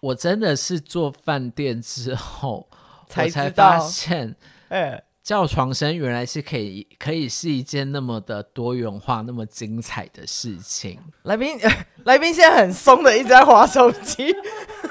[0.00, 2.66] 我真的是做饭店之后
[3.06, 4.34] 才我才发现，
[4.70, 10.98] 哎、欸，叫床声原来是可以可以是一件那么的多元化、那么精彩的事情。
[11.24, 11.58] 来宾，
[12.04, 14.34] 来宾现在很松的一直在划手机，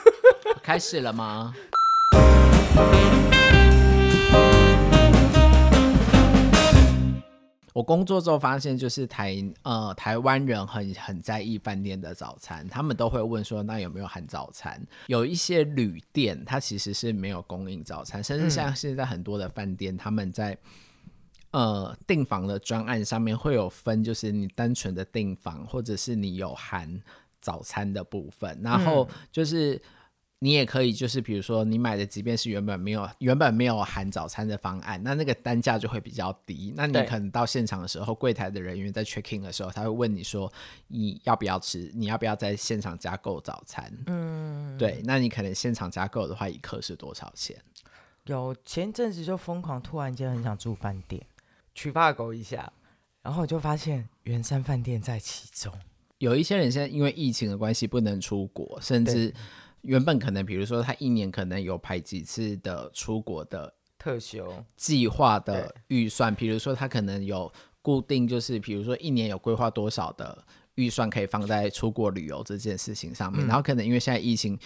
[0.62, 1.56] 开始了吗？
[7.80, 14.86] 我工作之后发现，就是台呃台湾人很很在意饭店的早餐，他们都会问说，那有没有含早餐？
[15.08, 20.58] 有一些旅店它其实是没有供应早餐，甚至像现在很多的饭店，他们在
[21.52, 27.02] 呃订房的专案上面会有分，就是你单纯的订房，或者是你有含
[27.40, 29.82] 早餐的部分，然后就是。
[30.42, 36.74] 你也可以，就是比如说你买的，即便是原本没有原本没有含早餐的方案，那那个单价就会比较低。
[36.78, 40.50] 那你可能到现场的时候，柜台的人员在 checking 的时候，他会问你说
[40.88, 43.92] 你要不要吃，你要不要在现场加购早餐？
[44.06, 45.02] 嗯，对。
[45.04, 47.58] 那你可能现场加购的话，一克是多少钱？
[48.24, 51.22] 有前阵子就疯狂，突然间很想住饭店，
[51.76, 52.72] 去 Trivago 一下，
[53.24, 55.74] 然后我就发现圆山饭店在其中。
[56.20, 59.34] 有一些人现在因为疫情的关系不能出国，甚至。
[59.82, 70.44] 原本可能，比如说他一年可能有排几次的出国的特休计划的预算，比如说他可能有固定，就是比如说一年有规划多少的
[70.76, 74.60] 预算可以放在出国旅游这件事情上面，嗯、然后可能因为现在疫情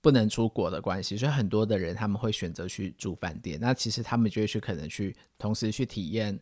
[0.00, 3.58] 不能出国的关系，所以很多的人他们会选择去住饭店。
[3.60, 6.38] 那其实他们就会去可能去同时去体验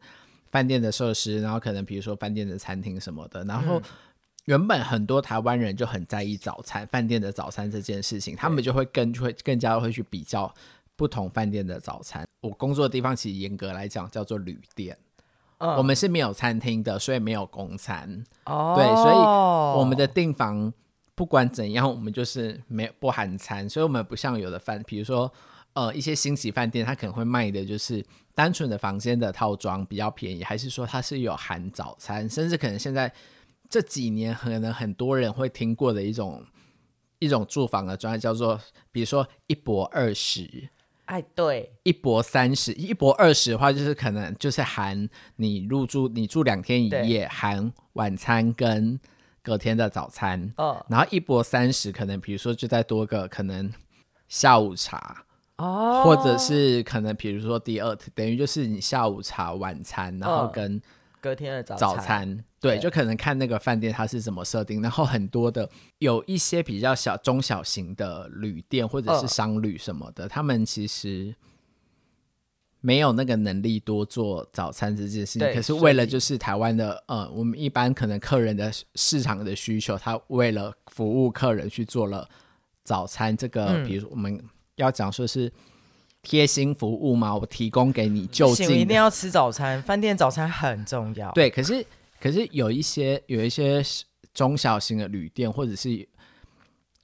[0.51, 3.83] 饭店的设施，然后可能比如说饭店的餐厅什么的，然后。
[4.47, 10.55] 嗯原本很多台湾人就很在意早餐饭店的早餐这件事情，他们就会更会更加会去比较
[10.95, 12.25] 不同饭店的早餐。
[12.43, 14.97] 我工作的地方其实严格来讲叫做旅店，
[15.59, 18.25] 嗯，我们是没有餐厅的，所以没有公餐。
[18.45, 19.17] 哦，对，所以
[19.81, 20.73] 我们的订房
[21.17, 25.33] 不管怎样，我们就是没有不含餐，所以我们不像有的饭，比如说
[25.73, 28.01] 呃一些星级饭店，它可能会卖的就是
[28.33, 33.13] 单纯的房间的套装比较便宜，还是说它是有含早餐，甚至可能现在。
[33.69, 36.45] 这几年可能很多人会听过的一种
[37.19, 38.61] 一种住房的专业叫做，
[38.93, 40.69] 比如说一博二十，
[41.07, 48.99] 哎，对，一博三十，一博二十的话就是可能就是含你入住，你住两天一夜，含晚餐跟
[49.43, 53.73] 隔天的早餐，哦，然后一博三十可能比如说就再多个可能
[54.29, 55.25] 下午茶，
[55.57, 60.81] 哦，或者是可能比如说第二等于就是你下午茶、晚餐，然后跟。
[61.19, 65.69] 隔天的早餐对，就可能看那个饭店它是怎么设定，然后很多的
[65.99, 71.35] 有一些比较小中小型的旅店或者是商旅什么的，呃，他们其实
[72.81, 75.55] 没有那个能力多做早餐这件事情。
[75.55, 82.29] 可是为了就是台湾的呃，我们一般可能客人的市场的需求，他为了服务客人去做了
[82.85, 83.37] 早餐。
[83.37, 84.43] 这个，嗯，比如我们
[84.77, 85.53] 要讲说是。
[86.23, 87.37] 贴心服务嘛？
[87.37, 89.81] 我提供给你就近，一定要吃早餐。
[89.81, 91.31] 饭店早餐很重要。
[91.31, 91.87] 对，可是
[92.27, 93.81] 可是有一些有一些
[94.35, 96.09] 中小型的旅店，或者是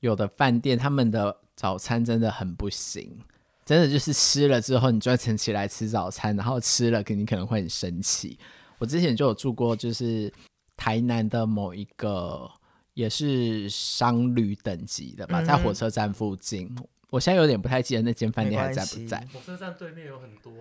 [0.00, 3.16] 有的饭店，他们的早餐真的很不行，
[3.65, 8.37] 真的就是吃了之后，你专程起来吃早餐，然后吃了，你可能会很生气。
[8.78, 10.32] 我之前就有住过，就是
[10.77, 12.50] 台南的某一个
[12.94, 16.69] 也是商旅等级的吧，嗯、在火车站附近。
[17.11, 19.25] 我现在有点不太记得那间饭店还在不在。
[19.32, 20.53] 火车站对面有很多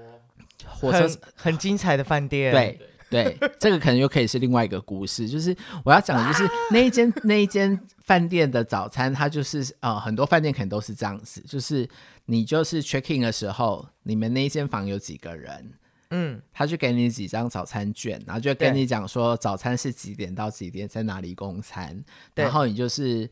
[0.68, 2.52] 火车很，很精彩的饭店。
[2.54, 2.80] 对
[3.12, 5.28] 对，这个可能又可以是另外一个故事。
[5.28, 11.88] 就是我要讲的就是那一间那一间饭店的早餐，它就是呃很多饭店可能都是这样子，就是
[12.26, 15.74] 你就是 check in 的时候，你们那一间房有几个人，
[16.12, 23.30] 嗯，他就给你几张早餐券，然后就跟你讲说早餐是几点到几点在哪里供餐，然后你就是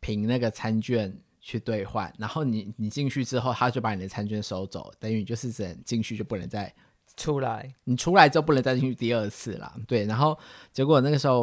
[0.00, 1.16] 凭那个餐券。
[1.46, 6.74] 去兑换，然后你你进去之后，他就把你的餐券收走，等于就是只能进去就不能再
[7.16, 7.74] 出来。
[7.84, 9.72] 你出来之后不能再进去第二次了。
[9.86, 10.38] 对，然后
[10.72, 11.40] 结果那个时候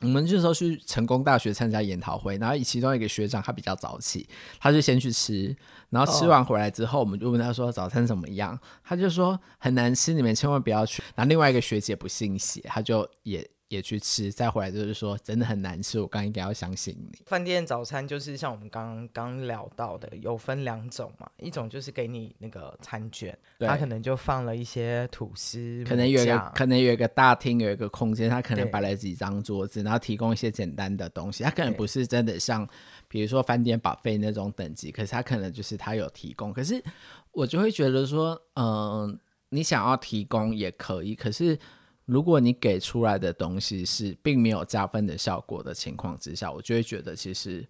[0.00, 4.28] 我们那时候去成功大学参加研讨会，然后其中一个学长他比较早起，
[4.58, 5.56] 他就先去吃，
[5.90, 11.02] 然后吃完回来之后，我们就问他说早餐怎么样，他就说很难吃，你们千万不要去。
[11.14, 13.48] 然后另外一个学姐不信邪，他就也。
[13.72, 15.98] 也去吃，再回来就是说真的很难吃。
[15.98, 17.18] 我刚应该要相信你。
[17.24, 31.42] 饭店早餐就是像我们刚刚聊到的，有分两种嘛，一种就是给你那个餐券，它可能就放了一些吐司，可能有一个可能有一个大厅，有一个空间，他可能摆了几张桌子，然后提供一些简单的东西。
[31.42, 32.68] 他可能不是真的像，
[33.08, 36.52] 比如说饭店 buffet 那种等级，可是他可能就是他有提供。
[36.52, 36.82] 可是
[37.30, 39.18] 我就会觉得说，嗯、呃，
[39.48, 41.58] 你想要提供也可以，可是。
[42.04, 47.66] 如果你给出来的东西是并没有加分的效果的情况之下，我就会觉得其实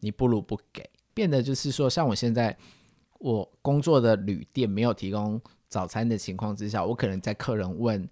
[0.00, 0.88] 你不如不给。
[1.14, 2.56] 变得就是说，像我现在
[3.18, 8.08] 我工作的旅店没有提供早餐的情况之下，我可能在客人问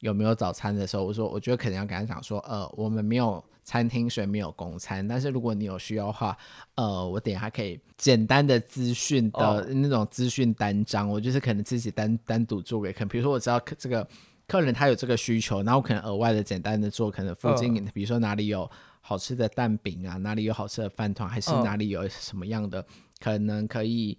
[0.00, 5.06] 有没有早餐的时候，我说我觉得可能要跟他讲说，呃，我们没有餐厅，所以没有供餐。
[5.08, 6.36] 但是如果你有需要的话，
[6.74, 13.08] 呃，我等一下可以简单的资讯的那种资讯单张，我就是可能自己单单独做给客人。
[13.08, 14.06] 比如说我知道这个
[14.48, 18.70] 客人他有这个需求，然后我可能额外的简单的做，可能附近比如说哪里有。
[19.08, 22.86] 好吃的蛋饼啊，哪里有好吃的饭团，还是哪里有什么样的、嗯、
[23.20, 24.18] 可能可以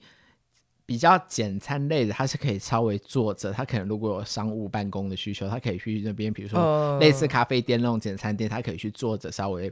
[0.85, 3.51] 比较简餐类的，他是可以稍微坐着。
[3.51, 9.69] 他可能如果有商务办公的需求，他可以去那边，比如说类似咖啡店那种简餐店，他可以去坐着稍微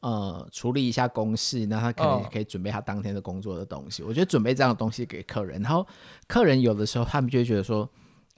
[0.00, 4.02] 呃处理一下公事，那他可能可以准备他当天的工作的东西。
[4.02, 5.86] 我觉得准备这样的东西给客人，然后
[6.28, 7.88] 客人有的时候他们就会觉得说。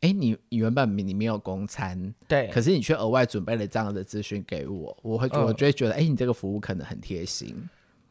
[0.03, 7.69] 哎，你原本你没有公餐，对，可是你却额外准备了这样的资讯给我，我会、呃、我就会觉得，哎，你这个服务可能很贴心。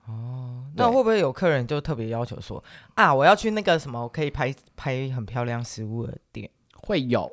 [0.07, 2.61] 哦，那会不会有客人就特别要求说，
[2.95, 6.49] 啊，我要去那个什么可以拍拍很漂亮食物的店？
[6.75, 7.31] 会有，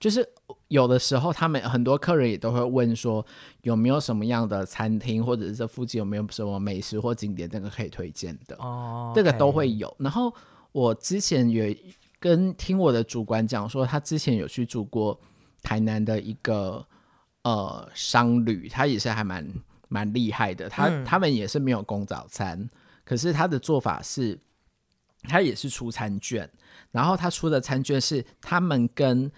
[0.00, 0.28] 就是
[0.66, 3.24] 有的时候他们很多客人也都会问说，
[3.62, 8.56] 有没有什么样的餐厅，或者是这附近有没有什么美食或景点，这个可以推荐的？
[8.56, 9.94] 哦，这个都会有。
[9.98, 10.34] 然后
[10.72, 11.72] 我之前有。
[12.22, 15.20] 跟听我的主管讲说，他之前有去住过
[15.60, 16.86] 台南的一个
[17.42, 19.44] 呃商旅，他也是还蛮
[19.88, 20.68] 蛮厉害的。
[20.68, 22.70] 他、嗯、他们也是没有供早餐，
[23.04, 24.38] 可是他的做法是，
[25.22, 26.48] 他也是出餐券，
[26.92, 29.28] 然后他出的餐券是他们跟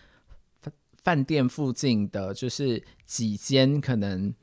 [1.02, 4.34] 饭店附近的，就是几间可能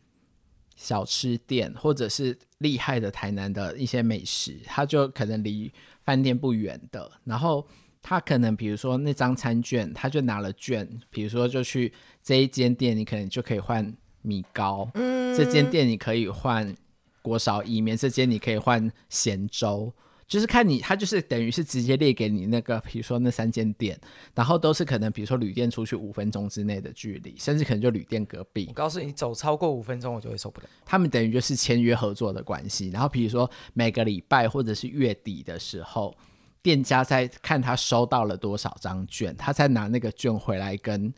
[0.75, 5.71] 小吃店，或者是厉害的台南的一些美食，他就可能离
[6.03, 7.67] 饭店不远的，然后。
[8.03, 16.75] 他可能比如说那张餐券，他就拿了券，比如说就去这一间店，你可能就可以换米糕，嗯，这间店你可以换
[17.21, 19.94] 锅烧意面，这间你可以换咸粥，
[20.27, 24.00] 就是看你，他就是等于是直接列给你那个，比如说那三间店，
[24.33, 28.65] 然后都是可能比如说旅店出去五分钟之内的距离，甚至可能就旅店隔壁。
[28.68, 30.68] 我告诉你，走超过五分钟我就会受不了。
[30.83, 36.15] 他们等于就是签约合作的关系，然后比如说每个礼拜或者是月底的时候。
[36.61, 41.13] 店家在看他收到了多少张券，他才拿那个券回来跟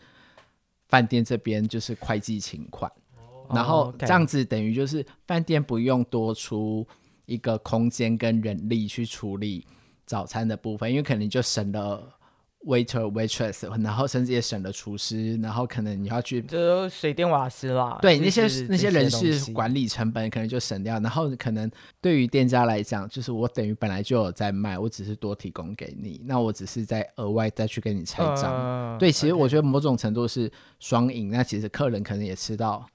[0.88, 2.92] 饭店这边就是会计请款，
[3.50, 6.88] 然后这样子等于就是饭店不用多出
[7.26, 9.66] 一个空间跟人力去处理
[10.06, 12.18] 早餐的部分，因为可能就省了。
[12.66, 21.70] Waiter waitress，然后甚至也省了厨师，然后可能你要去就水电瓦斯啦，对那些那些人事管理成本可能就省掉，然后可能
[22.00, 28.46] 对于店家来讲，就是我等于本来就有在卖，我只是多提供给你，那我只是在额外再去跟你拆账。
[28.46, 32.86] 呃、对，其实我觉得某种程度是双赢，那其实客人可能也吃到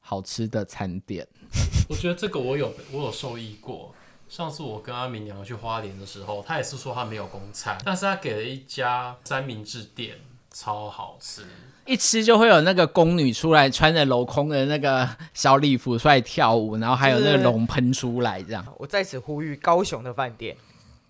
[0.00, 1.26] 好吃的餐点。
[1.88, 3.94] 我觉得这个我有我有受益过。
[4.28, 10.16] 上次我跟阿明娘去花莲的时候，他也是说他没有公餐，但是他给了一家三明治店，
[10.50, 11.46] 超好吃，
[11.84, 18.66] 一吃就会有那个宫女出来穿着镂空的那个小礼服出来跳舞，然后还有那个龙喷出来这样。
[18.78, 20.56] 我在此呼吁高雄的饭店，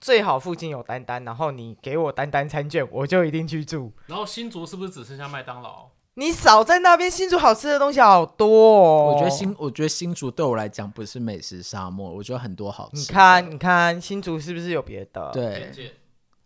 [0.01, 3.91] 最好附近有丹丹，然后你给我丹丹餐券，我就一定去住。
[4.07, 5.89] 然后新竹是不是只剩下麦当劳？
[6.19, 9.13] 你少在那边，新竹好吃的东西好多哦。
[9.13, 12.97] 我觉得新，我觉得新竹对我来讲不是美食沙漠，我觉得很多好吃。
[12.97, 15.31] 你看，你看新竹是不是有别的？
[15.35, 15.71] 对，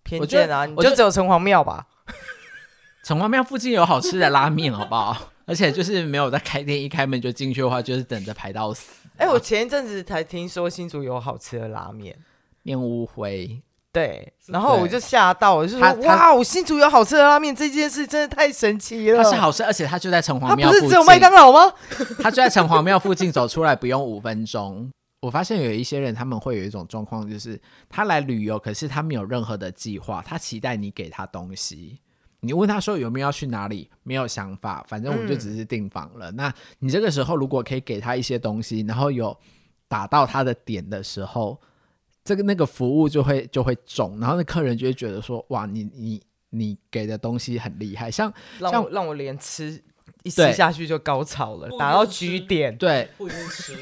[0.02, 1.87] 偏见啊，你就只有城隍庙吧。
[3.04, 5.16] 城隍庙附近有好吃的拉面，好不好？
[5.47, 8.90] 而且就是没有在开店，一开门就进去的话，就是等着排到死。
[9.18, 12.18] 哎、欸，我前一阵子才听说新竹有好吃的拉面，
[12.64, 13.62] 面屋辉。
[13.92, 19.20] 对，然后我就吓到，我就说哇，我新竹有好吃的拉面，这件事真的太神奇了。
[19.20, 20.64] 它是好吃，而且它就在城隍庙附近。
[20.64, 21.75] 它不是只有麦当劳吗？
[22.23, 24.88] 它就在城隍庙附近，走出来不用五分钟。
[25.23, 31.99] 我发现有一些人他们会有一种状况，就是他来旅游，可是他没有任何的计划，他期待你给他东西。
[32.42, 36.30] 你问他说有没有要去哪里，没有想法，反正我就只是订房了。
[36.30, 39.37] 嗯、那你这个时候如果可以给他一些东西，然后有
[39.88, 41.61] 打到他的点的时候。
[42.30, 49.82] 这个那个服务就会就会重，然后那客人就会觉得说，哇，你你你给的东西很厉害，像让像让我连吃
[50.22, 53.76] 一吃下去就高潮了，打到局点，对，不一定吃，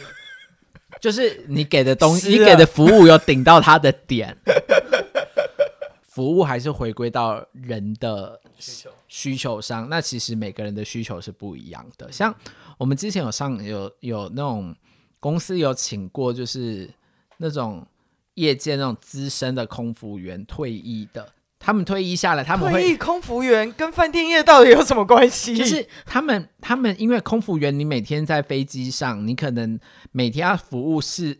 [0.99, 4.35] 就是你给的东西，你给的服务有顶到他的点，
[6.09, 8.91] 服务还是回归到人的需求。
[9.09, 12.11] 需求上，那其实每个人的需求是不一样的。
[12.11, 12.35] 像
[12.79, 14.75] 我们之前有上有有那种
[15.21, 16.89] 公司有请过，就是
[17.37, 17.87] 那种。
[18.39, 21.29] 业界那种资深的空服员退役的，
[21.59, 25.57] 他们退役下来，他们会退役空服员跟饭店业到底有什么关系？
[25.57, 29.79] 就是他们，他们因为空服员，你每天在飞机上，你可能
[30.13, 31.37] 每天要服务是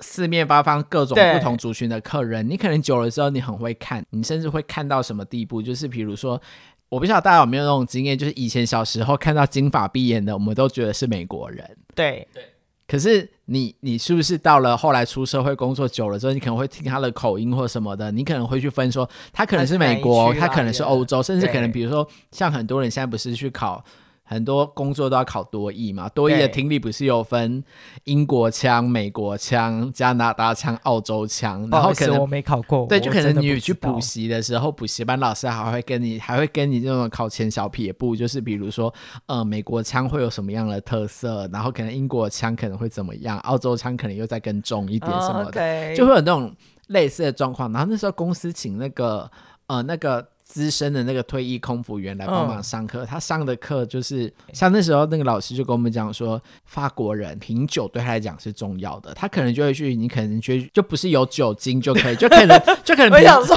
[0.00, 5.62] 四面八方各种不同族群的客人，你可能久了之后，你很会看，你甚至会看到什么地步？
[5.62, 6.40] 就是比如说，
[6.88, 11.76] 我不知道大家有没有那种经验，就是以前小时候看到金发碧眼的，我们都觉得是美国人。
[11.94, 12.44] 对对。
[12.86, 23.84] 可是你你是不是到了后来出社会工作久了之后，你可能会听他的口音或什么的，你可能会去分说，他可能是美国，他可能是欧洲，甚至可能比如说像很多人现在不是去考。
[24.32, 27.62] 很多工作都要考多译嘛，多译的听力不是有分
[28.04, 38.92] 英国腔、美国腔、加拿大腔、澳洲腔，然后可能我没考过，对，就可能你去补习的时候，补习班老师还会跟你，还会跟你这种考前小撇步，就是比如说，
[39.26, 46.54] 呃，美国腔会有什么样的特色，然后可能英国腔可能会怎么样，澳洲腔可能又再更重一点什么的，就会有那种
[46.88, 47.70] 类似的状况。
[47.70, 49.30] 然后那时候公司请那个，
[49.66, 50.26] 呃，那个。
[50.52, 63.18] 资深的那个退役空服员来帮忙上课，嗯、他上的课就是像那时候那个老师就跟我们讲说，法国人品酒对他来讲是重要的，他可能就会去，你可能觉得就不是有酒精就可以，就可能就可能。
[63.18, 63.56] 我想说，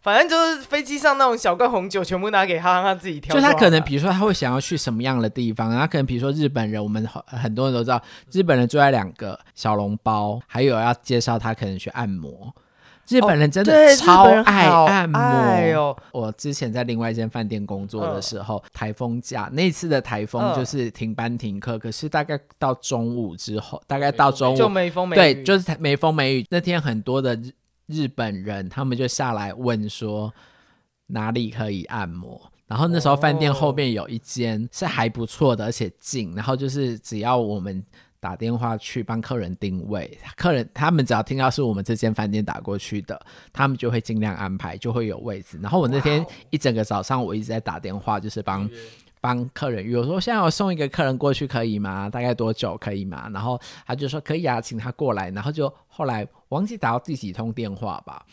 [0.00, 3.36] 反正就是飞机上那种小罐红酒，全部拿给他，让他自己挑。
[3.36, 12.54] 就他可能比如说他会想要去什么样的地方，然后可能比如说日本人，我们很多人都知道，日本人住在两个小笼包，还有要介绍他可能去按摩。
[13.12, 15.20] 日本人真的超爱按摩
[15.78, 15.96] 哦！
[16.12, 26.46] 我之前在另外一间饭店工作的时候，台风假那次的台风就是停班停课，可是大概到中午之后，大概到中午就没风没雨，对，就是没风没雨。
[26.48, 27.52] 那天很多的日
[27.86, 30.32] 日本人他们就下来问说
[31.08, 37.84] 哪里可以按摩，然后那时候饭店后面有一间是还不错的，而且近，然后就是只要我们。
[38.22, 43.20] 打电话去帮客人定位，客人他们只要听到是我们这间饭店打过去的，
[43.52, 45.58] 他们就会尽量安排，就会有位置。
[45.60, 48.70] 然后我那天一整个早上我一直在打电话，就是帮
[49.20, 52.08] 帮客人约，我说现在我送一个客人过去可以吗？
[52.08, 53.28] 大概多久可以吗？
[53.34, 55.28] 然后他就说可以啊，请他过来。
[55.32, 58.24] 然后就后来忘记打到第几通电话吧，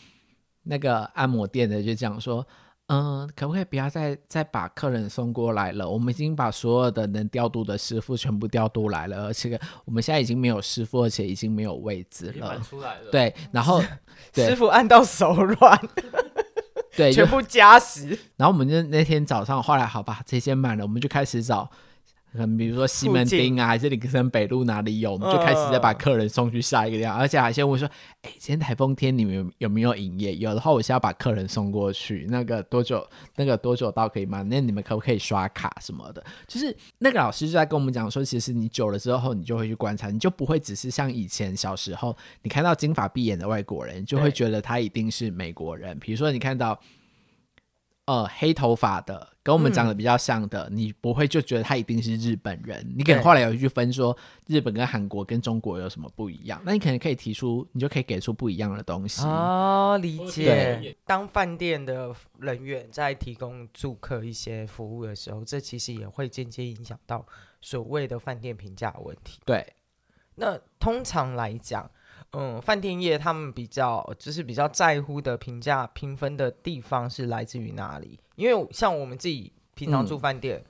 [0.62, 2.46] 那个按摩店的就讲说。
[2.92, 5.88] 嗯，可不可以不要再再把客人送过来了？
[5.88, 12.58] 我们已经把所有的能调度的师傅全部调度来了，而且我们现在已经没有师傅，而且已经没有位置了。
[12.58, 13.10] 出来了。
[13.12, 13.80] 对，然后
[14.34, 15.80] 师傅按到手软，
[16.96, 18.08] 对， 全部加时。
[18.36, 21.70] 然后我们就那天早上，后来好吧，这些满了，我们就开始找。
[22.32, 27.88] 嗯，比如说西门町啊，还是林森北路哪里有，我们就开始再把客人送去下一个地方，而且还先问说，
[28.22, 30.36] 哎，今天台风天你们有，有没有营业？
[30.36, 33.04] 有的话，我先要把客人送过去，那个多久？
[33.34, 34.42] 那个多久到可以吗？
[34.42, 36.24] 那你们可不可以刷卡什么的？
[36.46, 45.98] 就是那个老师就在跟我们讲说，其实你久了之后，你就会去观察，你就不会只是像以前小时候，你看到金发碧眼的外国人，就会觉得他一定是美国人。
[45.98, 46.78] 比如说你看到。
[48.10, 52.84] 呃，黑头发的跟我们长得比较像的，嗯，你不会就觉得他一定是日本人。
[52.96, 54.16] 你可能后来有一句分说，
[54.48, 56.60] 日本跟韩国跟中国有什么不一样？
[56.64, 59.22] 那你可能可以提出，你就可以给出不一样的东西。
[59.22, 60.96] 哦，理解。
[61.06, 67.24] 当饭店的人员在提供住客一些服务的时候，这其实也会间接影响到
[67.60, 69.38] 所谓的饭店评价的问题。
[69.44, 69.64] 对。
[70.34, 71.88] 那通常来讲。
[72.32, 78.20] 嗯，饭店业他们比较就是比较在乎的评价评分的地方是来自于哪里？
[78.36, 80.64] 因为像我们自己平常住饭店，嗯，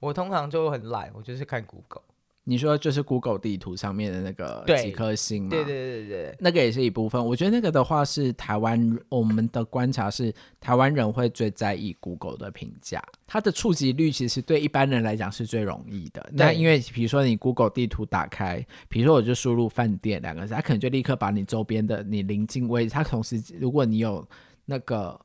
[0.00, 2.02] 我通常就很懒，我就是看 Google。
[2.44, 7.24] 你说就是 Google 地图上面的那个几颗星对对对对，那个也是一部分。
[7.24, 16.28] 我觉得那个的话是台湾，我们的观察是台湾人会最在意 Google 的评价，它的触及率其实对一般人来讲是最容易的。
[16.32, 24.26] 那因为比如说你 Google 地图打开，比如说我就输入饭店两个字，它可能就立刻把你周边的你临近位置，它同时如果你有
[24.64, 25.16] 那个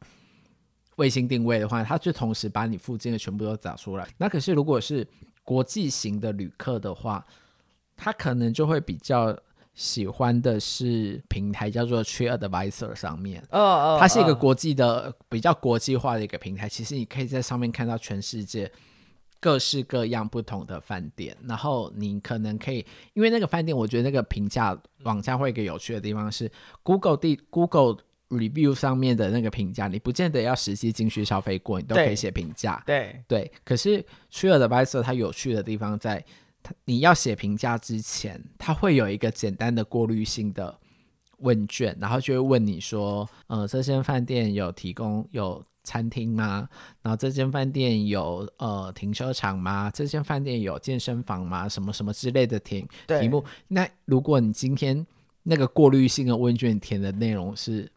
[0.98, 4.08] 卫星定位的话，它就同时把你附近的全部都找出来。
[4.20, 5.08] 那可是如果是
[5.48, 7.26] 国际型的旅客的话，
[7.96, 9.34] 他可能就会比较
[9.74, 13.42] 喜欢的是平台叫做 TripAdvisor 上面。
[13.52, 16.68] 哦哦，它是一个国际的比较国际化的一个平台。
[16.68, 18.70] 其实你可以在上面看到全世界
[19.40, 21.38] 各式各样不同的饭店。
[21.48, 26.52] 然后你可能可以，因为那个饭店，我觉得那个评价网站会有一个有趣的地方是
[26.84, 28.00] Google 地 Google。
[28.30, 32.84] Review 上面的那个评价，你不见得要实际进去消费过，你都可以写评价。
[32.86, 36.24] 对对，可是 TripAdvisor 它有趣的地方在，
[36.62, 40.78] 它你要写评价之前，它会有一个简单的过滤性的
[41.40, 46.68] 问卷，然后就会问你说，呃，这间饭店有提供有餐厅吗？
[47.02, 49.90] 然后这间饭店有呃停车场吗？
[49.94, 51.70] 这间饭店有健身房吗？
[51.70, 53.42] 什么什么之类的题题目。
[53.70, 55.06] 那如果你今天
[55.44, 57.90] 那个过滤性的问卷填的内容是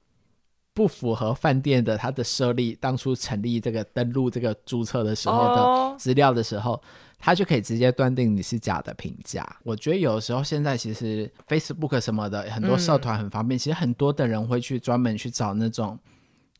[0.80, 6.80] 不符合饭店的它的设立，当初成立这个登录这个注册的时候的资料的时候，
[7.18, 9.46] 他就可以直接断定你是假的评价。
[9.62, 15.98] 我觉得有时候现在其实 Facebook 什么的很多社团很方便，嗯、其实很多的人会去专门去找那种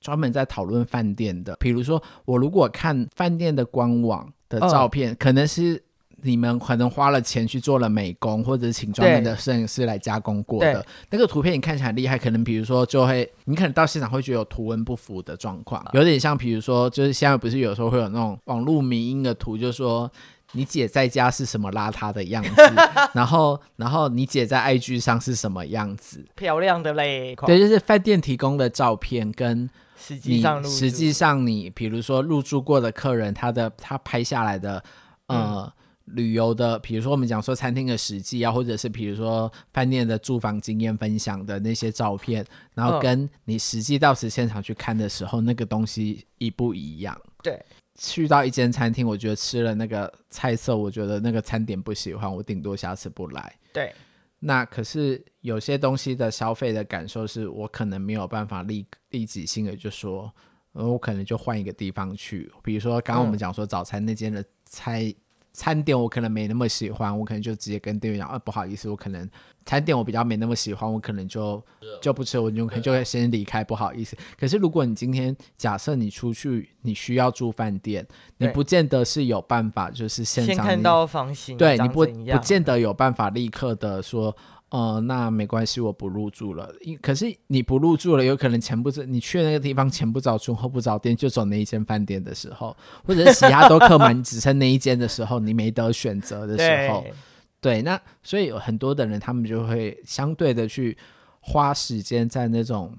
[0.03, 5.83] 专门在讨论饭店的，比如说我如果看饭店的官网的照片，哦、可能是。
[6.23, 12.19] 你们可能花了钱去做了美工，或者请专门的摄影师来加工过的那个图片，你看起来很厉害。
[12.19, 20.11] 可能比如说，就会你可能到现场会觉得有图文不符的状况，有点像比如说，就是现在不是有时候会有那种网络迷因的图，就是说
[20.53, 22.63] 你姐在家是什么邋遢的样子，
[23.15, 27.35] 然后然后你姐在 IG 上是什么样子，漂亮的嘞。
[27.47, 34.83] 对，就是饭店提供的照片跟实际上实际上你比如说入住过的客人他的他拍下来的
[35.27, 35.63] 呃。
[35.65, 35.73] 嗯
[36.15, 47.19] 旅游的，比如说我们讲说餐厅的实际啊，或者是比如说饭店的住房经验分享的那些照片，然后跟你实际到时现场去看的时候，哦、那个东西一不一样？
[47.43, 47.65] 对，
[47.99, 53.55] 去到一间餐厅，我觉得吃了那个菜色，我觉得那个餐点不喜欢，我顶多下次不来。
[53.73, 53.95] 对，
[54.39, 60.33] 那可是有些东西的消费的感受，是我可能没有办法立立即性的就说，
[60.73, 65.05] 我可能就换一个地方去，比如说刚刚我们讲说早餐那间的菜。
[65.05, 65.15] 嗯
[65.53, 69.29] 餐点我可能没那么喜欢，我可能就直接跟店员讲，啊，不好意思，我可能
[69.65, 71.63] 餐点我比较没那么喜欢，我可能就
[72.01, 74.17] 就不吃，我就可能就会先离开，不好意思。
[74.39, 78.07] 可是如果你今天假设你出去，你需要住饭店，
[78.39, 84.35] 你不见得是有办法，就是现场先看到房型，对，你不不见得有办法立刻的说。
[84.71, 86.73] 呃，那没关系，我不入住了。
[87.03, 97.05] 可是你不入住了，有可能前不着，你去那个地方前不着村后不着店，就走那一间饭店的时候，或者是其他都客满， 只剩那一间的时候，你没得选择的时候，
[97.61, 100.97] 对，对，那所以有很多的人，他们就会相对的去
[101.41, 102.97] 花时间在那种。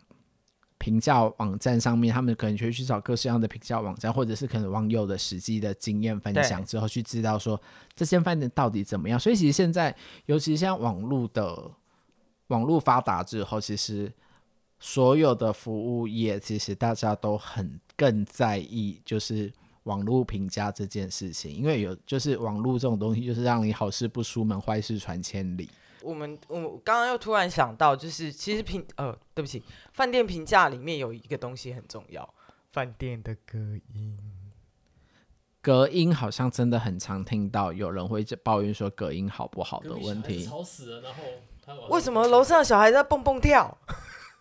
[0.81, 7.61] 评价网站上面，他们可能就会去找各式各样的评价网站，或者是可能网友的实际的经验分享之后，去知道说
[7.95, 9.19] 这间饭店到底怎么样。
[9.19, 9.95] 所以其实现在，
[10.25, 11.69] 尤其像网络的
[12.47, 14.11] 网络发达之后，其实
[14.79, 19.53] 所有的服务业，其实大家都很更在意就是
[19.83, 25.69] 网络评价这件事情，因为有就是网络这种东西，就是让你好事不出门，坏事传千里。
[26.01, 32.33] 我们我刚刚又突然想到，就是其实评呃，对不起，饭店评价里面有一个东西很重要，
[32.71, 33.57] 饭店的隔
[33.93, 34.17] 音。
[35.61, 40.43] 隔音好像真的很常听到有人会抱怨说隔音好不好的问题。
[40.43, 43.77] 吵死了，然后为什么楼上的小孩在蹦蹦跳？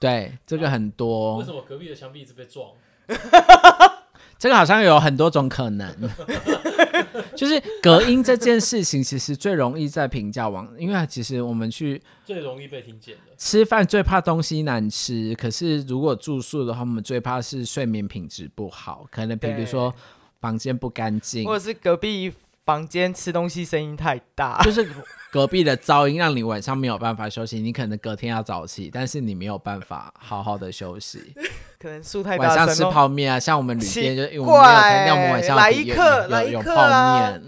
[0.01, 1.37] 对，这个很多。
[1.37, 2.73] 为什么隔壁的墙壁一直被撞？
[4.38, 5.92] 这个好像有很多种可能，
[7.37, 13.35] 就是隔音这件事情，其实最容易在评价网，因为其实我们去最容易被听见的。
[13.37, 19.94] 吃饭最怕东西难吃，可是如果住宿的话，我们最怕是睡眠品质不好，可能比如说
[20.40, 22.33] 房间不干净，或者是隔壁
[22.64, 24.88] 房间吃东西声音太大， 就是。
[25.33, 31.33] 隔壁的噪音让你晚上没有办法休息，你可能隔天要早起，但是你没有办法好好的休息。
[31.79, 37.38] 可能树太大，晚上吃泡面啊，像我们旅店就因为我们没有餐，那我们晚上来一客，来一客啊。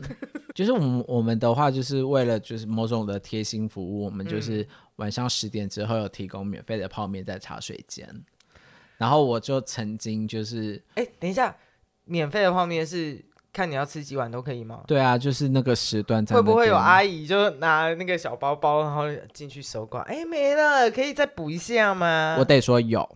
[0.54, 4.64] 就是我们我们的话，就是为了就是某种的贴心服务，我们就是
[4.96, 8.08] 晚上十点之后有提供免费的泡面在茶水间。
[8.96, 11.56] 然后我就曾经就是，哎，等一下，
[12.04, 13.24] 免费的泡面是。
[13.52, 14.80] 看你要吃几碗都可以吗？
[14.86, 16.24] 对啊，就是那个时段。
[16.24, 19.02] 会不会有阿姨就拿那个小包包，然后
[19.34, 20.00] 进去收刮？
[20.02, 22.36] 哎，没了，可以再补一下吗？
[22.38, 23.06] 我得说有，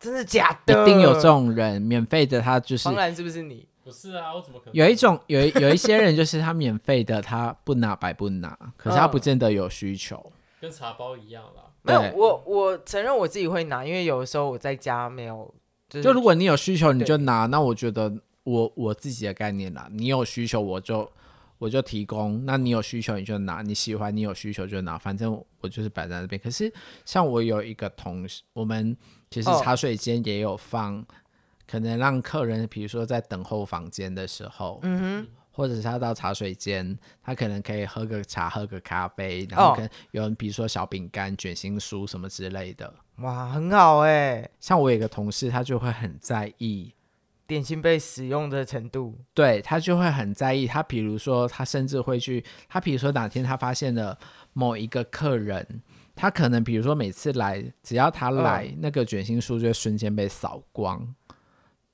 [0.00, 0.82] 真的假的？
[0.82, 2.86] 一定有这种人，免费的他就是。
[2.86, 3.68] 当然是不是你？
[3.84, 4.74] 不是啊，我怎么可能？
[4.74, 10.16] 有一种有有一些人就是他免费的，他不拿白不拿，可是他不见得有需求。
[10.24, 11.64] 嗯、跟茶包一样啦。
[11.82, 15.54] 没有，我我承认我自己会拿，因为有的时候我在家没有。
[15.90, 17.44] 就是、就如果你有需求，你就拿。
[17.44, 18.10] 那我觉得。
[18.44, 21.10] 我我自己的概念啦，你有需求我就
[21.58, 26.38] 我就提供，那你有需求你就拿，你喜欢你有需求就拿，反正我就是摆在那边。
[26.38, 26.72] 可是
[27.04, 28.96] 像我有一个同事，我们
[29.30, 31.06] 其实茶水间也有放，哦、
[31.66, 44.46] 可能让客人，比如说在等候房间的时候，嗯哼，或者是他到茶水间，他可能可以喝个茶，喝个咖啡，然后可能有人比如说小饼干、卷心酥什么之类的，哇，很好哎。
[44.60, 46.92] 像我有一个同事，他就会很在意。
[47.46, 50.66] 点心被使用的程度，对，他就会很在意。
[50.66, 54.18] 他比如说，他甚至会去，他比如说哪天他发现了
[54.54, 55.82] 某一个客人，
[56.14, 61.14] 他可能比如说每次来，只要他来，嗯、那个卷心酥就会瞬间被扫光。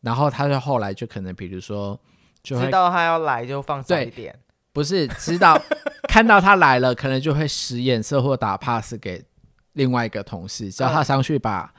[0.01, 2.01] 然后他就后来就可能比如说，
[2.43, 4.39] 就会知道他要来就放松一点，
[4.73, 5.61] 不是知道
[6.05, 9.25] 看到他来了，可能就会使眼色或打 pass 给
[9.73, 11.75] 另外一个同事，叫他上去把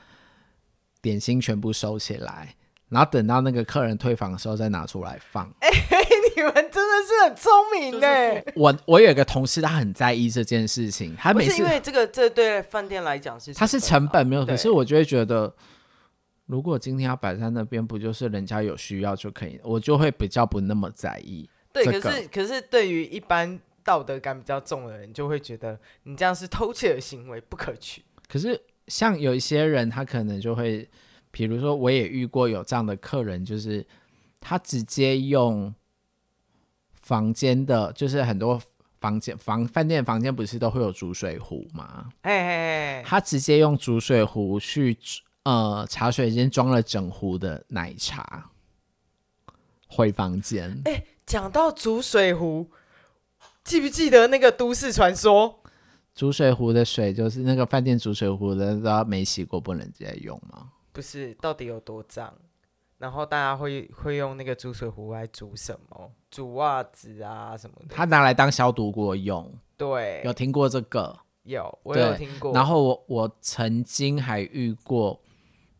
[1.02, 2.56] 点心全部收起来。
[2.92, 5.50] 然后等到那个客人退房的时候再拿出来放。
[5.62, 8.08] 哎、欸，你们真的是很聪明呢。
[8.54, 15.52] 我我有一个同事，他很在意这件事情，他每次因为这个这对饭店来讲是，他是成本没有，可是我就会觉得，
[16.48, 21.50] 如果今天要摆在那边，不就是人家有需要就可以，我就会比较不那么在意。
[21.72, 28.04] 对，这个、可是可是对于一般道德感比较重的人，就会觉得你这样是偷窃的行为，不可取。
[28.28, 30.88] 可是像有一些人，他可能就会，
[31.32, 33.86] 比如说我也遇过有这样的客人，就是
[34.40, 35.74] 他直接用
[36.94, 38.62] 房间的，就是很多
[39.00, 42.10] 房间房饭店房间不是都会有煮水壶吗？
[42.22, 44.98] 哎哎哎，他直接用煮水壶去
[45.44, 48.52] 呃茶水间装了整壶的奶茶
[49.88, 50.82] 回房间。
[50.86, 52.70] 哎，讲到煮水壶，
[53.64, 55.56] 记不记得那个都市传说？
[56.14, 60.70] 煮水壶的水就是那个饭店煮水壶的，都要没洗过不能直接用吗？
[60.92, 62.34] 不是，到底有多脏？
[62.98, 66.12] 然后大家会会用那个煮水壶来煮什么？
[66.30, 67.96] 煮袜子啊什么的。
[67.96, 69.52] 他拿来当消毒锅用。
[69.76, 71.18] 对，有听过这个？
[71.44, 72.54] 有，我有听过。
[72.54, 75.20] 然后我我曾经还遇过。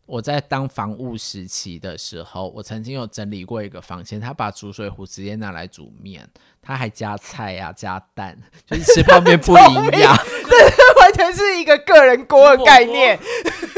[0.04, 6.28] 我在当房务时期的时候，我曾经有整理过一个房间，他把煮水壶直接拿来煮面，
[6.60, 10.14] 他还加菜呀、啊、加蛋，就是吃泡面不营养，
[10.50, 13.18] 这完全是一个个人锅的概念。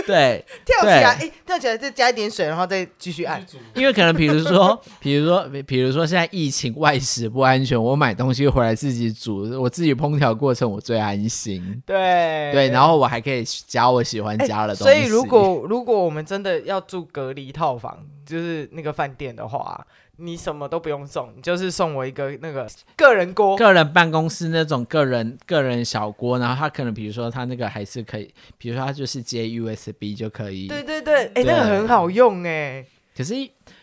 [0.07, 3.45] 对，跳起来，哎，跳起来再加一点水，然后再继续按。
[3.75, 11.83] 因为可能比如说， 比如说，比如说现在疫情外食不安全，我买东西回来自己煮，我自己烹调过程我最安心。
[11.87, 14.93] 对对，然后我还可以加我喜欢加的东西。
[14.93, 19.87] 所以如果如果我们真的要住隔离套房，就是那个饭店的话。
[20.17, 30.69] 你什么都不用送，你就是送我一个那个个人锅，个人办公室那种个人个人小锅，然后他可能比如说他那个还是可以，比如说他就是接 USB 就可以。
[30.69, 32.87] 对对对，哎、欸，那个很好用哎。
[33.17, 33.35] 可是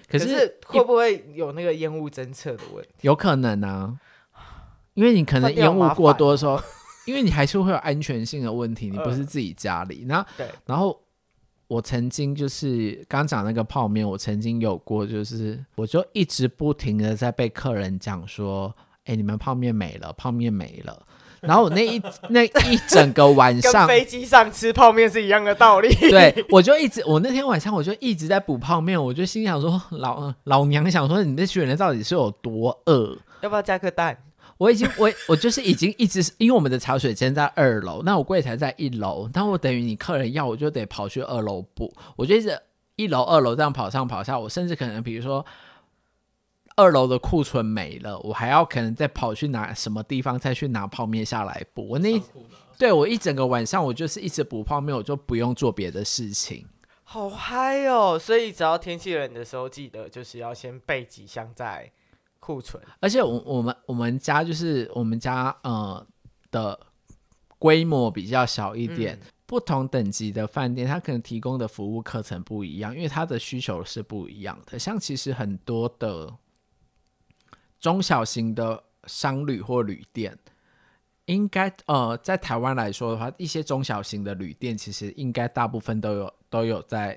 [0.10, 2.92] 可是，可是会不会有那个烟雾侦测的问题？
[3.02, 3.94] 有可能啊，
[4.94, 6.62] 因为你可能烟雾过多的时候，
[7.06, 11.00] 因为你还是会有安全性的问题，你不是自己家里，然后对，然后。
[11.72, 21.02] 我曾经就是刚讲那个泡面，我曾经有过，就是我就一直不停的在被客人讲说，哎、欸，你们泡面没了，泡面没了。
[21.40, 25.88] 然后我那一那一整个晚上，飞机上吃泡面是一样的道理。
[25.96, 33.18] 对，我就一直，我那天晚上我就一直在补泡面，我就心想说，老老娘想说，你这群人到底是有多饿？
[33.40, 34.18] 要不要加颗蛋？
[34.62, 42.56] 我已经我我就是已经一直因为我们的茶水间在二楼，那我柜台在一楼，那我等于你客人要我就得跑去二楼补，我就一直
[42.96, 45.44] 一楼二楼这样跑上跑下，我甚至可能比如说
[46.76, 51.88] 二楼的库存没了，我还要可能再跑去拿什么地方再去拿泡面下来补。
[51.90, 52.22] 我那
[52.78, 56.68] 对我一整个晚上我就是一直补泡面，我就不用做别的事情，
[57.04, 58.20] 好嗨哦！
[58.20, 61.92] 所以只要天气冷的时候，记得就是要先备几箱在。
[62.42, 66.06] 库存，而且我我们我们家就是我们家呃
[66.50, 66.78] 的
[67.60, 74.80] 规模比较小一点，嗯、不同等级的饭店，它可能提供的服务课程不一样，因为它的需求是不一样的。
[74.80, 76.36] 像其实很多的
[77.80, 80.36] 中小型的商旅或旅店，
[81.26, 87.16] 应该呃在台湾来说的话，一些中小型的旅店其实应该大部分都有都有在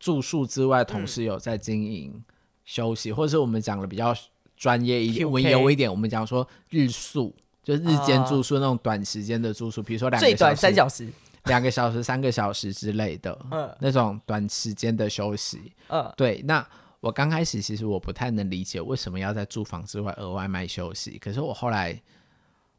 [0.00, 2.24] 住宿之外，同时有在经营。
[2.62, 4.14] 嗯休息，或者是我们讲的比较
[4.56, 11.08] 专业一点、文言一点，我们讲说日宿，就是日间住宿那种短时间的住宿，比如说两个最短三小时、
[11.46, 16.40] 两个小时、三个小时之类的，嗯，那种短时间的休息，嗯，对。
[16.44, 16.64] 那
[17.00, 22.00] 我刚开始其实我不太能理解为什么要在住房之外额外卖休息，可是我后来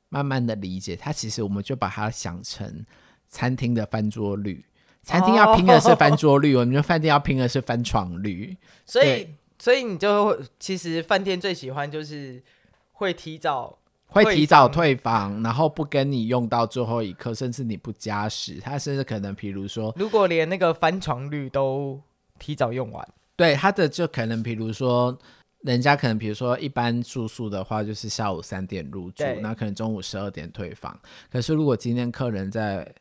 [0.08, 2.86] 慢慢的理解，它其实我们就把它想成
[3.28, 4.64] 餐厅的翻桌率，
[5.02, 9.28] 餐厅要拼的是翻桌率，我们饭店要拼的是翻床率，所以。
[9.64, 12.44] 所以你就会，其实饭店最喜欢就是
[12.92, 21.98] 会提早会提早退房，然后不跟你用到最后一刻，甚至你不加时，他甚至可能，比如说，如果连那个翻床率都
[22.38, 25.18] 提早用完，对他的就可能，比如说，
[25.60, 31.00] 人家可能，比如说一般住宿的话，就是下午三点入住，那可能中午十二点退房。
[31.32, 32.94] 可是如果今天客人在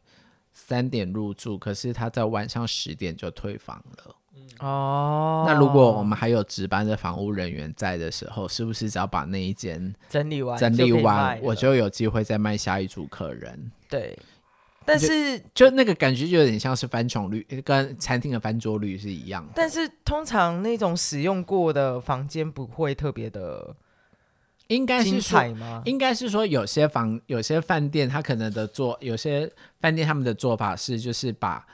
[0.53, 4.15] 三点入住，可是他在晚上十点就退房了。
[4.61, 13.73] 哦，那如果我们还有值班的房屋人员在的时候，是不是只要把那一间整理完，整理完，我就有机会再卖下一组客人？
[13.89, 14.17] 对，
[14.85, 19.53] 但是就，就那个感觉就有点像是翻床率，跟餐厅的翻桌率是一样的。
[19.57, 23.75] 但是通常那种使用过的房间不会特别的，
[24.69, 25.83] 应该是说吗？
[25.87, 31.67] 应该是说有些房，有些饭店，他可能的做，有些饭店他们的做法是，就是把。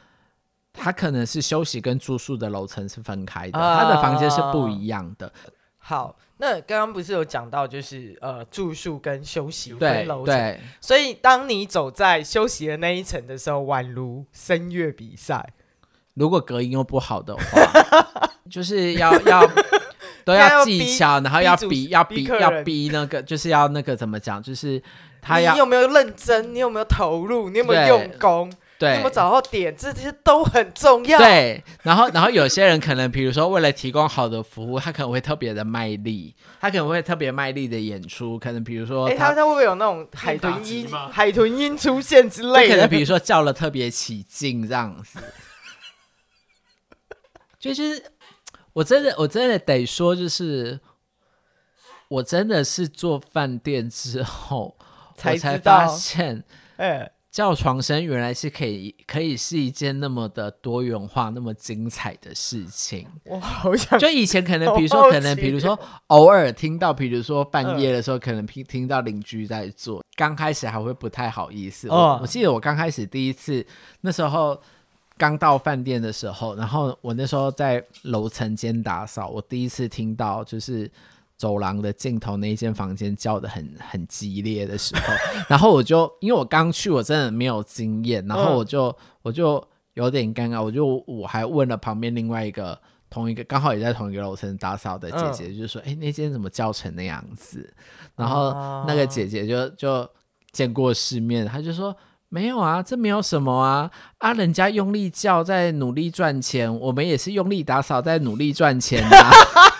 [0.78, 5.32] 他可能是休息跟住宿的楼层是分开的，他的房间是不一样的。
[5.78, 15.54] 好，那刚刚不是有讲到，就是呃住宿跟休息分楼层，对，所以当你走在休息的那一层的时候，宛如声乐比赛。
[16.14, 17.42] 如果隔音又不好的话，
[18.50, 19.48] 就是要 要
[20.24, 24.82] 都要技巧，然后要比要比要比那个，就是要那个怎么讲，就是
[25.22, 28.52] 他要你有没有认真，你有没有投入，你有没有用功。
[28.78, 29.76] 对，有没有找到点？
[29.76, 31.18] 这些都很重要。
[31.18, 38.38] 对，然后，然后有些人可能，比如说，为了提供好的服务，他可能会特别的卖力，他可能会特别卖力的演出。
[38.38, 42.74] 可能比如说，哎，他他会不会有那种海豚音、海豚音出现之类的？
[42.76, 45.18] 可能比如说叫了特别起劲这样子。
[47.58, 48.00] 就是
[48.74, 50.78] 我真的，我真的得说，就是
[52.06, 54.78] 我真的是做饭店之后，
[55.16, 56.44] 才才发现，
[56.76, 57.10] 哎。
[57.30, 63.06] 叫床声原来是可以，可以是一件那么的多元化、那么精彩的事情。
[63.24, 71.88] 我好想，就以前可能，比如说，可能，比如说，偶尔听到，比如说半夜的时候，可能听听到邻居在做，刚开始还会不太好意思。
[71.88, 73.64] 我我记得我刚开始第一次
[74.00, 74.58] 那时候
[75.16, 80.90] 刚到饭店的时候，然后我那时候在楼层间打扫，我第一次听到就是。
[81.38, 85.02] 走廊的尽头那一间房间叫的很很激烈的时候，
[85.48, 92.76] 然后我就因为我刚去，我真的没有经验，然后我就我就有点尴尬，我就我还问了旁边另外一个
[93.08, 97.72] 同一个刚好也在同一个楼层打扫的姐姐，就是说，哎，那间怎么叫成那样子？
[98.16, 100.10] 然后那个姐姐就就
[100.50, 101.96] 见过世面，她就说
[102.28, 109.30] 没有啊，这没有什么啊，啊，人家用力叫在努力赚钱，我们也是用力打扫在努力赚钱啊。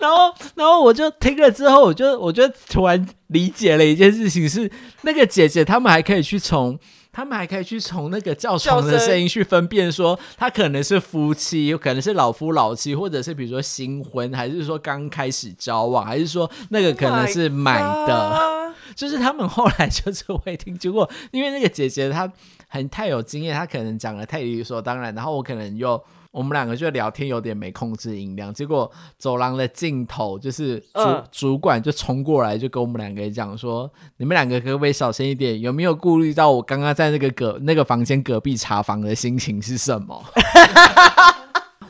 [0.00, 6.78] 然后，然后我就听了之后，我就我就突然理解了一件事情是，是那个姐姐他们还可以去从，
[7.12, 20.76] 他们还可以去从那个叫床的声音去分辨，说他可能是夫妻，有可能是老夫老妻，或者是比如说新婚，还是说刚开始交往，还是说那个可能是买的，oh、就是他们后来就是会听。
[20.78, 22.32] 结果因为那个姐姐她
[22.68, 26.02] 很太有经验，她可能讲的太理所当然，然后我可能又。
[26.30, 35.60] 我们两个就聊天，有点没控制音量，结果走廊的尽头就是主、呃、主管就冲过来，就跟我们两个讲说：“你们两个可不可以小声一点？
[35.60, 40.24] 有没有顾虑到我刚刚在那个隔那个房间隔壁查房的心情是什么？”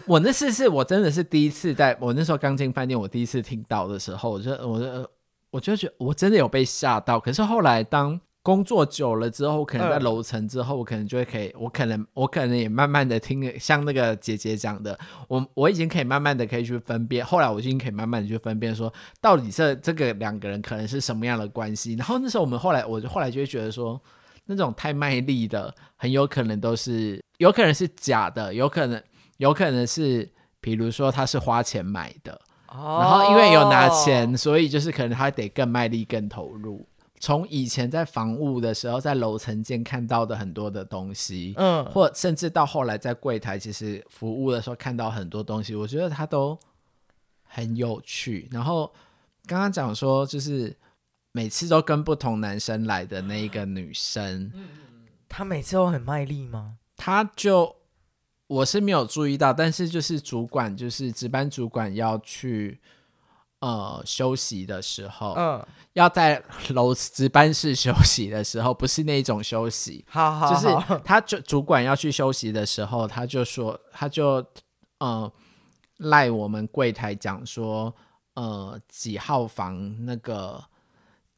[0.07, 5.11] 我那次是我真的是第一次在，在我那时候刚进饭店，我第一次听到的时候，我就我就
[5.51, 7.21] 我就觉得我真的有被吓到。
[7.21, 14.99] 可是后来当工作久了之后，可能在楼层之后，我可能就会可以，我可能我可能也慢慢的听，像那个姐姐讲的，
[15.29, 17.25] 我我已经可以慢慢的可以去分辨。
[17.25, 21.95] 后来我已经可以慢慢的去分辨，说到底这这个两个人可能是什么样的关系。
[21.95, 24.01] 然后那时候我们后来，我就后来就会觉得说，
[24.47, 29.03] 那种太卖力的，很有可能都是，有可能是假的，有可能
[29.37, 30.27] 有可能是，
[30.63, 32.41] 比如说他是花钱买的，
[32.73, 36.87] 然后因为有拿钱，所以就是可能他得更卖力、更投入。
[37.23, 46.59] 从以前在房屋的时候，在楼层间看到的很多的东西，嗯，或甚至到后来在柜台其实服务的时候看到很多东西，我觉得它都
[47.43, 48.49] 很有趣。
[48.51, 48.91] 然后
[49.45, 50.75] 刚刚讲说，就是
[51.33, 54.69] 每次都跟不同男生来的那一个女生，嗯，
[55.29, 56.79] 她每次都很卖力吗？
[56.97, 57.77] 她就
[58.47, 62.81] 我是没有注意到，但是就是主管，就是值班主管要去。
[63.61, 74.45] 呃，休息的时候，嗯，要在楼值班室休息的时候，不是那种休息， 好好好，就是他就主管要去休息的时候，他就说，他就
[74.99, 75.31] 呃
[75.99, 77.95] 赖我们柜台讲说，
[78.35, 80.63] 呃几号房那个。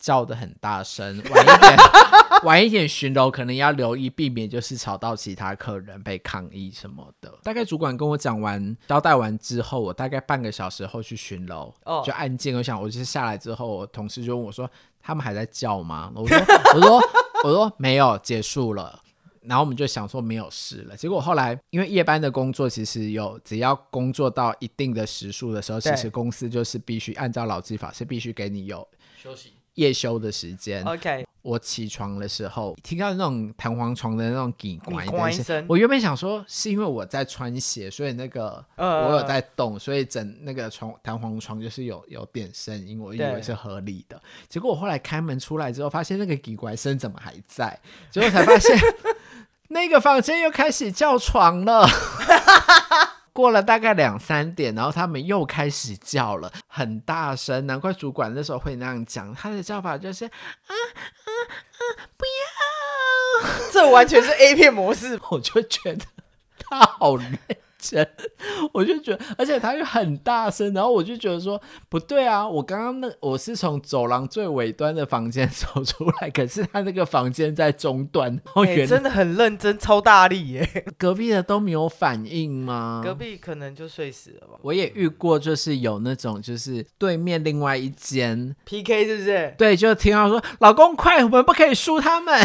[0.03, 1.77] 叫的很大声， 晚一点，
[2.43, 7.33] 晚一点巡楼可能要留意，避免就是吵到其他客人被抗议什么的。
[7.45, 12.53] 大概主管跟我讲完交代完之后，我大概半个小时后去巡楼，哦，就按键。
[12.57, 14.69] 我想，我就是下来之后，我同事就问我说
[15.01, 16.37] ：“他们还在叫吗？”我说
[16.75, 17.01] ：“我说
[17.45, 18.99] 我说没有，结束了。”
[19.43, 20.97] 然后我们就想说没有事了。
[20.97, 28.87] 结果后来因为夜班的工作，其实有只要工作到一定的时数的时候，其实公司就是必须按照老基法是必须给你有
[29.17, 29.55] 休息。
[29.75, 44.21] 夜休的时间，OK，我起床的时候听到那种弹簧床的那种滴乖的声，我原本想说是因为我在穿鞋，所以那个我有在动，所以整那个床弹簧床就是有有点声音，我以为是合理的。
[44.49, 47.79] 结果我后来开门出来之后，发现那个滴乖声怎么还在？
[48.11, 48.77] 结果才发现
[49.69, 51.89] 那个房间又开始叫床了。
[53.33, 59.35] 过了大概两三点，然后他们又开始叫了，很大声，难怪主管那时候会那样讲。
[59.35, 60.31] 他的叫法就是啊
[60.69, 61.81] 啊啊，
[62.17, 63.71] 不要！
[63.73, 66.05] 这完全是 A 片模式，我就觉得
[66.59, 67.39] 他好累，
[67.83, 68.09] 间，
[68.73, 80.85] 我就觉得，而且他又很大声，然后我就觉得说不对啊，我刚刚那我是从走廊最尾端的房间 走出来，可是他那个房间在中段，哦、欸，真的很认真，超大力耶！
[80.97, 83.01] 隔壁的都没有反应吗？
[83.05, 84.59] 隔壁可能就睡死了吧。
[84.63, 89.55] 我也遇过，就是有那种，就是对面另外一间 PK 是不是？
[89.59, 92.39] 对，就听到说老公快，我们不可以输他们。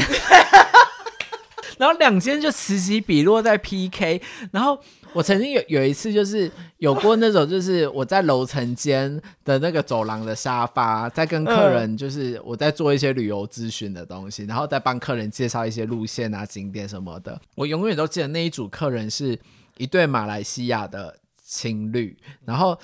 [1.77, 4.79] 然后两间就此起彼落在 PK，然后
[5.13, 17.39] 我曾经有有一次就是有过那种，就是我在楼层间的那个走廊的沙发，在跟客人就是我在做一些旅游咨询的东西，然后再帮客人介绍一些路线啊、景点什么的。
[17.55, 19.39] 我永远都记得那一组客人是
[19.77, 22.77] 一对马来西亚的情侣，然后。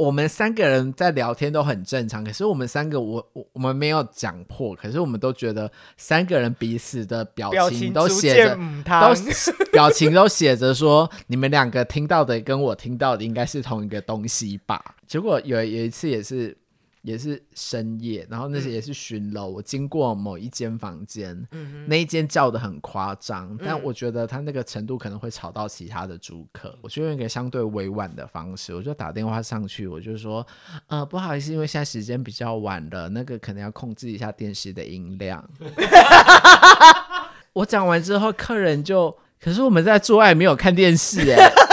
[0.00, 9.14] 我们三个人在聊天都很正常，可是我们三个我我我们没有讲破，可是我们都觉得三个人彼此的表情都写着，都
[9.70, 14.82] 表情都写着说，你们两个听到的跟我听到的应该是同一个东西吧？
[15.06, 16.56] 结果有有一次也是。
[17.02, 30.46] 也是深夜，然后那些也是巡楼，嗯、我经过某一间房间，嗯、那一间叫的很夸张，嗯、但我觉得他那个程度可能会吵到其他的租客，我就用一个相对委婉的方式，我就打电话上去，我就说，
[30.88, 35.48] 呃，不好意思，因为现在时间比较晚了，那个可能要控制一下电视的音量。
[37.54, 41.36] 我讲完之后，客人就，可是我们在做爱，没有看电视，哎。
[41.46, 41.69] 他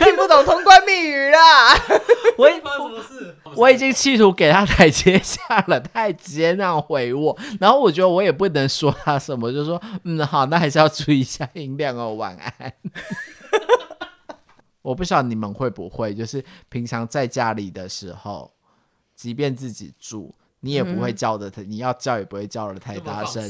[0.00, 1.74] 听不懂通关密语啦！
[2.38, 2.48] 我
[3.54, 12.72] 我已经企图给他台阶下了，他还直接那样回我，然后我觉得我也不能说他什么，就说嗯好，那还是要注意一下音量哦，晚安。
[14.82, 18.50] 我不晓得你们会不会，就是平常在家里的时候，
[19.14, 23.42] 即便自己住，你也不会叫的，嗯、你要叫也不会叫的太大声。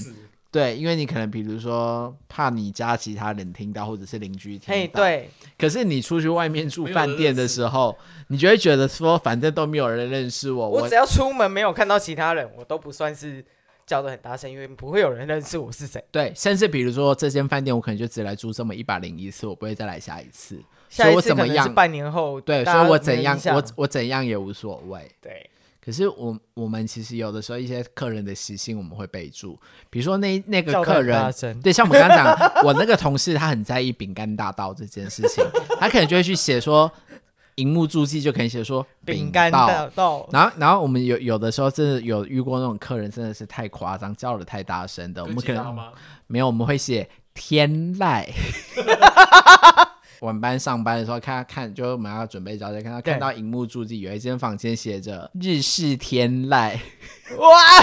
[0.52, 4.74] 对，因为你可能比如说怕你家其他人听到，或者是邻居听到。
[4.74, 5.30] 嘿，对。
[5.56, 7.96] 可是你出去外面住饭店的时候，
[8.28, 13.44] 你就会觉得说，反正都没有人认识我，我只要出门没有看到其他人，我都不算是
[13.86, 16.02] 叫的很大声，因为不会有人认识我是谁。
[16.10, 20.60] 对，甚至比如说这间饭店，我可能就只来住这么一百零一次，我不会再来下一次。
[20.88, 22.40] 下一次可能是半年后。
[22.40, 25.08] 对，所以我怎样，我我怎样也无所谓。
[25.20, 25.48] 对。
[25.82, 35.42] 可是我我们其实有的时候一些客人的习性我们会备注，比如说那那个客人，对，像我们刚刚讲， 我那个同事他很在意饼干大道这件事情，
[35.80, 36.90] 他可能就会去写说，
[37.54, 45.74] 荧幕注记就可以写说饼干大道，然后然后我们有有的时候真的有遇过那种客人真的是太夸张，叫的太大声的，我们可能
[46.26, 48.26] 没有，我们会写天籁。
[50.20, 56.78] 晚班上班的时候，看他看，就我们要准备交接，看他看到荧幕注记有一间房间写着“日式天籁”，
[57.38, 57.82] 哇，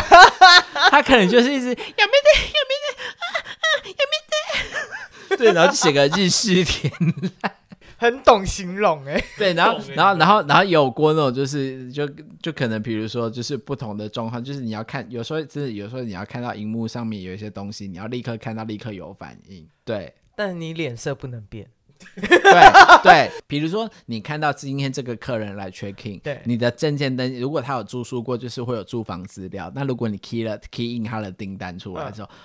[0.91, 3.25] 他可能就是一直有没得有没得啊
[3.57, 7.49] 啊有没得，对，然后就写个日式天籁，
[7.97, 12.07] 很懂形容哎，对，然后然后然后然后有过那种就是就
[12.41, 21.67] 就可能比如说就是不同的状况，就是你要看有时候真的有时候你要看到荧幕上面有一些东西，你要立刻看到立刻有反应，对，但你脸色不能变。
[22.15, 29.71] 对对， 比如说你看到今天这个客人来 check in，对，你的证件登，如果他有住宿过，就是会有住房资料。
[29.75, 32.37] 那如果你 key 了 key in 他的订单出来之后，嗯、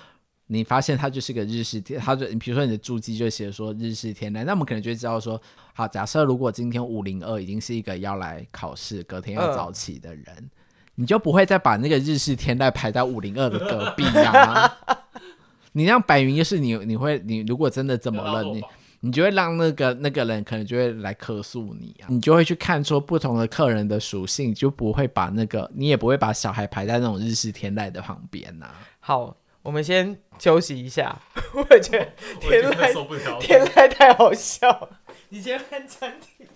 [0.47, 5.41] 你发现他就是个日式天，他就你比如说你的住记就写说日式天籁，那我们可能就会知道说，
[5.73, 10.49] 好，假设如果今天五零二已经是一个要来考试，隔天要早起的人，嗯、
[10.95, 14.71] 你就不会再把那个日式天籁排在五零二的隔壁啊。
[15.75, 18.61] 你让白云就是你你会你如果真的怎么了你。
[19.05, 28.79] 你就会让那个那个人可能就会来客诉你啊，你就会去看出不同的客人的属性，就不会把那个你也不会把小孩排在那种日式天籁的旁边呐、啊。
[29.01, 31.19] 好，我们先休息一下，
[31.53, 36.47] 我觉得天籁天籁太好笑了，你先看暂停。